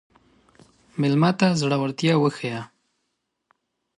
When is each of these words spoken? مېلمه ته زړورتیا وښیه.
مېلمه 0.99 1.31
ته 1.39 1.47
زړورتیا 1.59 2.13
وښیه. 2.19 2.61